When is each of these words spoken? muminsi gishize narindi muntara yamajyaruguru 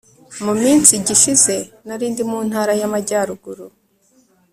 muminsi 0.45 0.93
gishize 1.05 1.55
narindi 1.87 2.21
muntara 2.29 2.73
yamajyaruguru 2.81 3.65